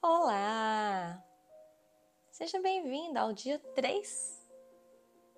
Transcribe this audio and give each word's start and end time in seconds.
Olá! 0.00 1.20
Seja 2.30 2.62
bem-vindo 2.62 3.18
ao 3.18 3.32
dia 3.32 3.58
3 3.74 4.48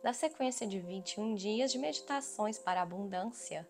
da 0.03 0.13
sequência 0.13 0.67
de 0.67 0.79
21 0.79 1.35
dias 1.35 1.73
de 1.73 1.79
meditações 1.79 2.59
para 2.59 2.81
a 2.81 2.83
abundância 2.83 3.67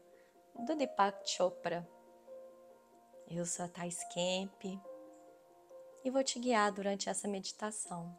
do 0.59 0.75
Deepak 0.75 1.31
Chopra. 1.31 1.89
Eu 3.29 3.47
sou 3.47 3.67
a 3.67 3.69
Thais 3.69 4.03
Kemp 4.13 4.65
e 6.03 6.11
vou 6.11 6.25
te 6.25 6.41
guiar 6.41 6.73
durante 6.73 7.09
essa 7.09 7.29
meditação. 7.29 8.13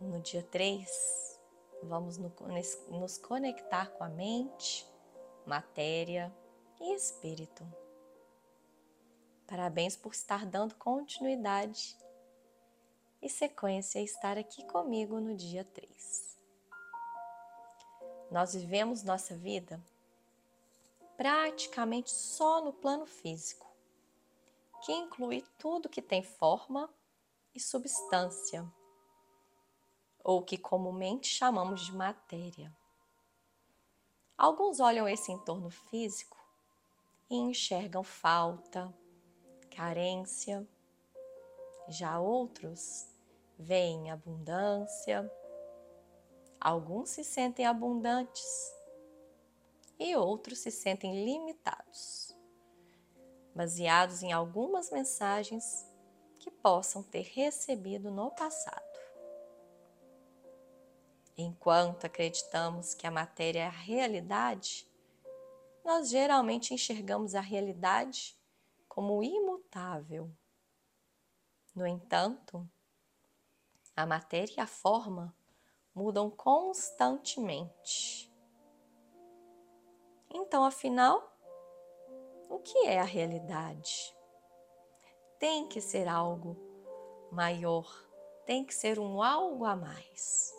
No 0.00 0.20
dia 0.20 0.44
3, 0.44 1.40
vamos 1.82 2.16
nos 2.16 3.18
conectar 3.18 3.90
com 3.90 4.04
a 4.04 4.08
mente, 4.08 4.86
matéria 5.44 6.32
e 6.80 6.94
espírito. 6.94 7.66
Parabéns 9.46 9.96
por 9.96 10.12
estar 10.12 10.44
dando 10.44 10.74
continuidade 10.74 11.96
e 13.22 13.28
sequência 13.28 14.00
a 14.00 14.04
estar 14.04 14.36
aqui 14.36 14.64
comigo 14.66 15.20
no 15.20 15.36
dia 15.36 15.64
3. 15.64 16.36
Nós 18.30 18.54
vivemos 18.54 19.04
nossa 19.04 19.36
vida 19.36 19.80
praticamente 21.16 22.10
só 22.10 22.60
no 22.60 22.72
plano 22.72 23.06
físico, 23.06 23.66
que 24.84 24.92
inclui 24.92 25.42
tudo 25.58 25.88
que 25.88 26.02
tem 26.02 26.22
forma 26.22 26.90
e 27.54 27.60
substância, 27.60 28.66
ou 30.22 30.42
que 30.42 30.58
comumente 30.58 31.28
chamamos 31.28 31.86
de 31.86 31.94
matéria. 31.94 32.76
Alguns 34.36 34.80
olham 34.80 35.08
esse 35.08 35.32
entorno 35.32 35.70
físico 35.70 36.36
e 37.30 37.36
enxergam 37.36 38.02
falta, 38.02 38.92
carência, 39.76 40.66
já 41.86 42.18
outros 42.18 43.06
veem 43.58 44.10
abundância, 44.10 45.30
alguns 46.58 47.10
se 47.10 47.22
sentem 47.22 47.66
abundantes 47.66 48.74
e 49.98 50.16
outros 50.16 50.60
se 50.60 50.70
sentem 50.70 51.26
limitados, 51.26 52.34
baseados 53.54 54.22
em 54.22 54.32
algumas 54.32 54.90
mensagens 54.90 55.86
que 56.38 56.50
possam 56.50 57.02
ter 57.02 57.30
recebido 57.34 58.10
no 58.10 58.30
passado. 58.30 58.82
Enquanto 61.36 62.06
acreditamos 62.06 62.94
que 62.94 63.06
a 63.06 63.10
matéria 63.10 63.60
é 63.60 63.66
a 63.66 63.70
realidade, 63.70 64.88
nós 65.84 66.08
geralmente 66.08 66.72
enxergamos 66.72 67.34
a 67.34 67.42
realidade 67.42 68.34
como 68.88 69.22
imutável. 69.66 70.30
No 71.74 71.86
entanto, 71.86 72.68
a 73.94 74.06
matéria 74.06 74.54
e 74.56 74.60
a 74.60 74.66
forma 74.66 75.36
mudam 75.94 76.30
constantemente. 76.30 78.32
Então, 80.32 80.64
afinal, 80.64 81.36
o 82.48 82.58
que 82.60 82.86
é 82.86 83.00
a 83.00 83.04
realidade? 83.04 84.16
Tem 85.38 85.68
que 85.68 85.80
ser 85.80 86.08
algo 86.08 86.56
maior, 87.30 87.86
tem 88.46 88.64
que 88.64 88.74
ser 88.74 88.98
um 88.98 89.22
algo 89.22 89.64
a 89.64 89.76
mais. 89.76 90.54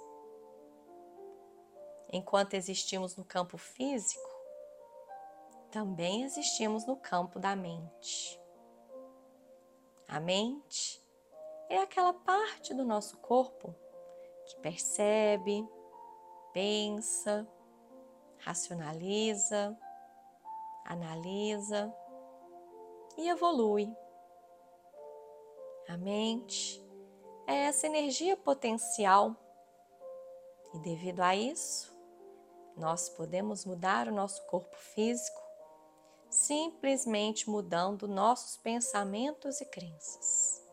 Enquanto 2.11 2.53
existimos 2.53 3.15
no 3.15 3.25
campo 3.25 3.57
físico, 3.57 4.29
também 5.71 6.23
existimos 6.23 6.85
no 6.85 6.95
campo 6.95 7.39
da 7.39 7.55
mente. 7.55 8.39
A 10.07 10.21
mente 10.21 11.03
é 11.69 11.79
aquela 11.79 12.13
parte 12.13 12.73
do 12.73 12.85
nosso 12.85 13.17
corpo 13.17 13.75
que 14.45 14.55
percebe, 14.61 15.67
pensa, 16.53 17.45
racionaliza, 18.39 19.77
analisa 20.85 21.93
e 23.17 23.27
evolui. 23.27 23.93
A 25.89 25.97
mente 25.97 26.81
é 27.45 27.65
essa 27.65 27.87
energia 27.87 28.37
potencial 28.37 29.35
e, 30.73 30.79
devido 30.79 31.19
a 31.19 31.35
isso, 31.35 31.93
nós 32.77 33.09
podemos 33.09 33.65
mudar 33.65 34.07
o 34.07 34.13
nosso 34.13 34.45
corpo 34.45 34.77
físico 34.77 35.46
simplesmente 36.29 37.49
mudando 37.49 38.07
nossos 38.07 38.57
pensamentos 38.57 39.61
e 39.61 39.65
crenças. 39.65 40.63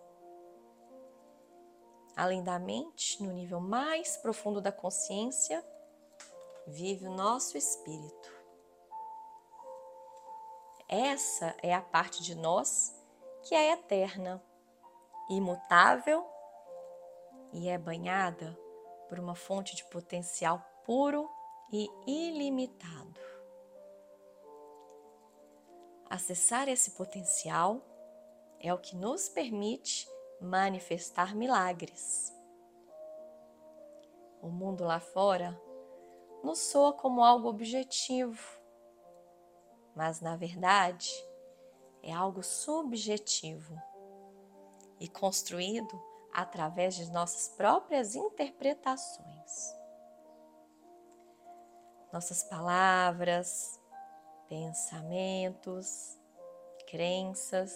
Além 2.17 2.43
da 2.43 2.59
mente, 2.59 3.23
no 3.23 3.33
nível 3.33 3.61
mais 3.61 4.17
profundo 4.17 4.61
da 4.61 4.71
consciência, 4.71 5.65
vive 6.67 7.07
o 7.07 7.15
nosso 7.15 7.59
espírito. 7.59 8.33
Essa 10.89 11.55
é 11.63 11.75
a 11.75 11.81
parte 11.81 12.23
de 12.23 12.35
nós 12.35 12.95
que 13.43 13.55
é 13.55 13.73
eterna, 13.73 14.43
imutável 15.29 16.25
e 17.53 17.69
é 17.69 17.77
banhada 17.77 18.59
por 19.09 19.19
uma 19.19 19.35
fonte 19.35 19.75
de 19.75 19.85
potencial 19.85 20.65
puro 20.85 21.29
e 21.73 21.89
ilimitado. 22.07 23.24
Acessar 26.15 26.69
esse 26.69 26.93
potencial 26.93 27.83
é 28.61 28.73
o 28.73 28.79
que 28.79 28.95
nos 28.95 29.29
permite 29.29 30.09
manifestar 30.41 31.35
milagres. 31.35 32.33
O 34.41 34.47
mundo 34.47 34.85
lá 34.85 35.01
fora 35.01 35.61
nos 36.45 36.61
soa 36.61 36.93
como 36.93 37.25
algo 37.25 37.49
objetivo, 37.49 38.41
mas 39.97 40.21
na 40.21 40.37
verdade 40.37 41.11
é 42.01 42.13
algo 42.13 42.45
subjetivo 42.45 43.77
e 45.01 45.09
construído 45.09 46.01
através 46.33 46.95
de 46.95 47.11
nossas 47.11 47.49
próprias 47.57 48.15
interpretações. 48.15 49.75
Nossas 52.13 52.45
palavras, 52.45 53.81
pensamentos, 54.49 56.19
crenças 56.87 57.73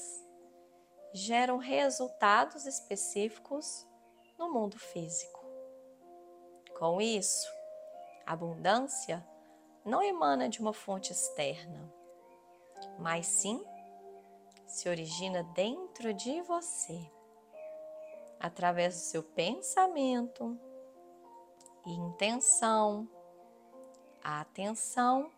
geram 1.12 1.58
resultados 1.58 2.66
específicos 2.66 3.86
no 4.38 4.52
mundo 4.52 4.78
físico. 4.78 5.44
Com 6.78 7.00
isso, 7.00 7.48
a 8.26 8.32
abundância 8.32 9.26
não 9.84 10.02
emana 10.02 10.48
de 10.48 10.60
uma 10.60 10.72
fonte 10.72 11.12
externa, 11.12 11.92
mas 12.98 13.26
sim 13.26 13.64
se 14.66 14.88
origina 14.88 15.42
dentro 15.54 16.12
de 16.12 16.42
você, 16.42 17.10
através 18.38 18.94
do 18.94 19.00
seu 19.00 19.22
pensamento 19.22 20.60
intenção, 21.86 23.08
atenção 24.22 25.30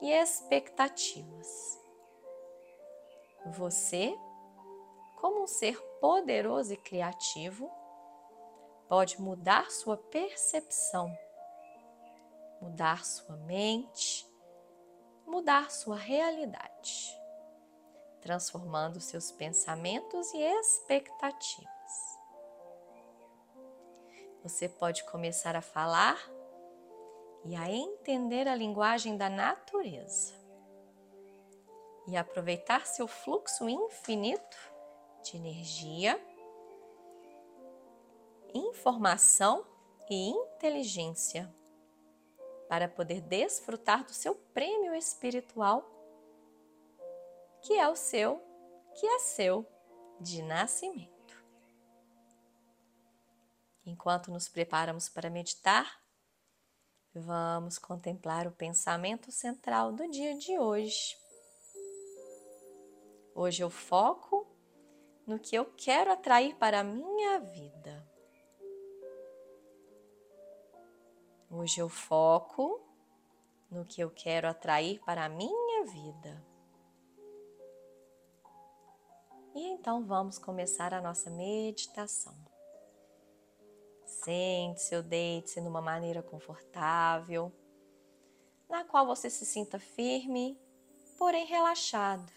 e 0.00 0.12
expectativas. 0.12 1.78
Você, 3.46 4.16
como 5.16 5.42
um 5.42 5.46
ser 5.46 5.80
poderoso 6.00 6.72
e 6.72 6.76
criativo, 6.76 7.70
pode 8.88 9.20
mudar 9.20 9.70
sua 9.70 9.96
percepção, 9.96 11.16
mudar 12.60 13.04
sua 13.04 13.36
mente, 13.36 14.26
mudar 15.26 15.70
sua 15.70 15.96
realidade, 15.96 17.20
transformando 18.20 19.00
seus 19.00 19.30
pensamentos 19.30 20.32
e 20.32 20.38
expectativas. 20.38 21.66
Você 24.42 24.68
pode 24.68 25.04
começar 25.04 25.56
a 25.56 25.60
falar 25.60 26.16
e 27.48 27.54
a 27.54 27.70
entender 27.70 28.48
a 28.48 28.54
linguagem 28.54 29.16
da 29.16 29.30
natureza 29.30 30.34
e 32.08 32.16
aproveitar 32.16 32.86
seu 32.86 33.06
fluxo 33.06 33.68
infinito 33.68 34.56
de 35.22 35.36
energia, 35.36 36.20
informação 38.54 39.64
e 40.08 40.28
inteligência 40.28 41.52
para 42.68 42.88
poder 42.88 43.20
desfrutar 43.20 44.04
do 44.04 44.12
seu 44.12 44.34
prêmio 44.34 44.94
espiritual, 44.94 45.84
que 47.62 47.74
é 47.74 47.88
o 47.88 47.96
seu, 47.96 48.40
que 48.94 49.06
é 49.06 49.18
seu 49.20 49.64
de 50.20 50.42
nascimento. 50.42 51.16
Enquanto 53.84 54.32
nos 54.32 54.48
preparamos 54.48 55.08
para 55.08 55.30
meditar, 55.30 56.05
Vamos 57.18 57.78
contemplar 57.78 58.46
o 58.46 58.52
pensamento 58.52 59.32
central 59.32 59.90
do 59.90 60.06
dia 60.06 60.36
de 60.36 60.58
hoje. 60.58 61.16
Hoje 63.34 63.62
eu 63.62 63.70
foco 63.70 64.46
no 65.26 65.38
que 65.38 65.56
eu 65.56 65.64
quero 65.64 66.12
atrair 66.12 66.54
para 66.56 66.80
a 66.80 66.84
minha 66.84 67.40
vida. 67.40 68.06
Hoje 71.50 71.80
eu 71.80 71.88
foco 71.88 72.82
no 73.70 73.86
que 73.86 74.02
eu 74.02 74.10
quero 74.10 74.46
atrair 74.46 75.00
para 75.00 75.24
a 75.24 75.28
minha 75.30 75.86
vida. 75.86 76.44
E 79.54 79.68
então 79.68 80.04
vamos 80.04 80.38
começar 80.38 80.92
a 80.92 81.00
nossa 81.00 81.30
meditação. 81.30 82.55
Sente-se 84.26 84.96
ou 84.96 85.04
deite-se 85.04 85.60
numa 85.60 85.80
maneira 85.80 86.20
confortável, 86.20 87.52
na 88.68 88.84
qual 88.84 89.06
você 89.06 89.30
se 89.30 89.46
sinta 89.46 89.78
firme, 89.78 90.58
porém 91.16 91.46
relaxado. 91.46 92.32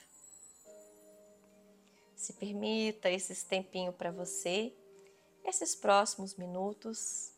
Se 2.15 2.33
permita 2.33 3.09
esse 3.09 3.43
tempinho 3.43 3.91
para 3.91 4.11
você, 4.11 4.71
esses 5.43 5.73
próximos 5.73 6.35
minutos, 6.35 7.33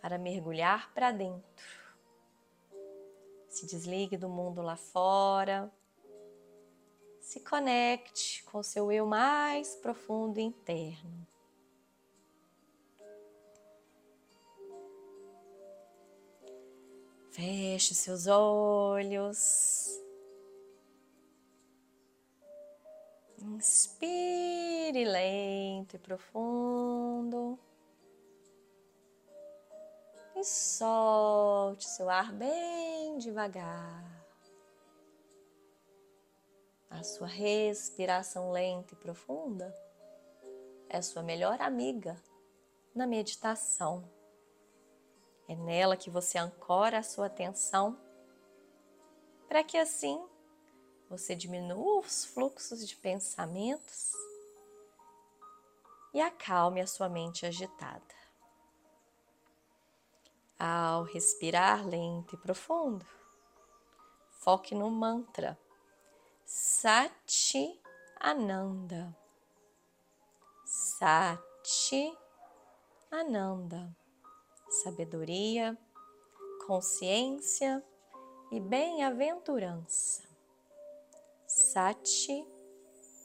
para 0.00 0.16
mergulhar 0.16 0.94
para 0.94 1.10
dentro. 1.10 1.66
Se 3.48 3.66
desligue 3.66 4.16
do 4.16 4.28
mundo 4.28 4.62
lá 4.62 4.76
fora. 4.76 5.68
Se 7.20 7.40
conecte 7.40 8.44
com 8.44 8.62
seu 8.62 8.92
eu 8.92 9.06
mais 9.06 9.74
profundo 9.74 10.38
interno. 10.38 11.26
Feche 17.36 17.94
seus 17.94 18.26
olhos. 18.26 20.02
Inspire 23.36 25.04
lento 25.04 25.96
e 25.96 25.98
profundo. 25.98 27.58
E 30.34 30.42
solte 30.42 31.84
seu 31.84 32.08
ar 32.08 32.32
bem 32.32 33.18
devagar. 33.18 34.26
A 36.88 37.02
sua 37.02 37.26
respiração 37.26 38.50
lenta 38.50 38.94
e 38.94 38.96
profunda 38.96 39.74
é 40.88 41.02
sua 41.02 41.22
melhor 41.22 41.60
amiga 41.60 42.16
na 42.94 43.06
meditação. 43.06 44.15
É 45.48 45.54
nela 45.54 45.96
que 45.96 46.10
você 46.10 46.38
ancora 46.38 46.98
a 46.98 47.02
sua 47.02 47.26
atenção 47.26 47.98
para 49.48 49.62
que 49.62 49.78
assim 49.78 50.24
você 51.08 51.34
diminua 51.36 52.00
os 52.00 52.24
fluxos 52.24 52.86
de 52.86 52.96
pensamentos 52.96 54.12
e 56.12 56.20
acalme 56.20 56.80
a 56.80 56.86
sua 56.86 57.08
mente 57.08 57.46
agitada. 57.46 58.02
Ao 60.58 61.04
respirar 61.04 61.86
lento 61.86 62.34
e 62.34 62.38
profundo, 62.38 63.06
foque 64.30 64.74
no 64.74 64.90
mantra 64.90 65.58
Sati 66.44 67.80
Ananda. 68.20 69.14
Sati 70.64 72.16
Ananda. 73.10 73.94
Sabedoria, 74.82 75.76
consciência 76.66 77.82
e 78.52 78.60
bem-aventurança. 78.60 80.22
Sati 81.46 82.46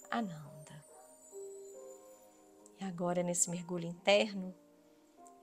Ananda. 0.10 0.86
E 2.80 2.84
agora, 2.86 3.22
nesse 3.22 3.50
mergulho 3.50 3.86
interno, 3.86 4.56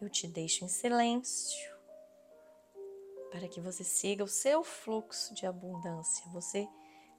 eu 0.00 0.08
te 0.08 0.26
deixo 0.26 0.64
em 0.64 0.68
silêncio 0.68 1.76
para 3.30 3.46
que 3.46 3.60
você 3.60 3.84
siga 3.84 4.24
o 4.24 4.28
seu 4.28 4.64
fluxo 4.64 5.34
de 5.34 5.46
abundância, 5.46 6.24
você 6.32 6.66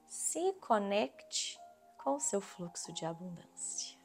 se 0.08 0.52
conecte 0.54 1.56
com 1.96 2.16
o 2.16 2.20
seu 2.20 2.40
fluxo 2.40 2.92
de 2.92 3.06
abundância. 3.06 3.99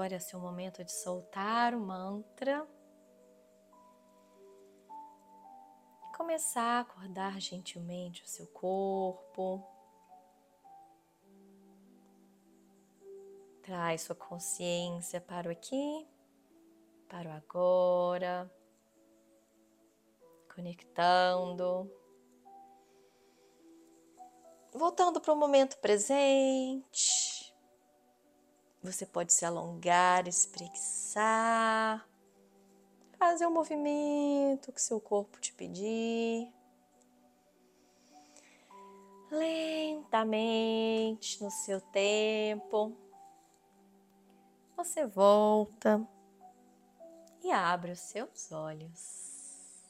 Agora 0.00 0.14
é 0.14 0.18
seu 0.18 0.40
momento 0.40 0.82
de 0.82 0.90
soltar 0.90 1.74
o 1.74 1.78
mantra. 1.78 2.66
Começar 6.16 6.78
a 6.78 6.80
acordar 6.80 7.38
gentilmente 7.38 8.24
o 8.24 8.26
seu 8.26 8.46
corpo. 8.46 9.62
Traz 13.62 14.00
sua 14.00 14.16
consciência 14.16 15.20
para 15.20 15.50
o 15.50 15.52
aqui, 15.52 16.08
para 17.06 17.28
o 17.28 17.32
agora, 17.34 18.50
conectando, 20.54 21.92
voltando 24.72 25.20
para 25.20 25.34
o 25.34 25.36
momento 25.36 25.76
presente. 25.76 27.29
Você 28.82 29.04
pode 29.04 29.32
se 29.32 29.44
alongar, 29.44 30.26
espreguiçar, 30.26 32.08
fazer 33.18 33.44
o 33.46 33.50
movimento 33.50 34.72
que 34.72 34.80
seu 34.80 34.98
corpo 34.98 35.38
te 35.38 35.52
pedir. 35.52 36.50
Lentamente, 39.30 40.60
no 41.42 41.50
seu 41.50 41.80
tempo 41.80 42.96
você 44.76 45.06
volta 45.06 46.00
e 47.42 47.52
abre 47.52 47.92
os 47.92 48.00
seus 48.00 48.50
olhos. 48.50 49.84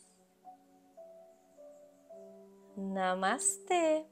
Namastê! 2.76 4.09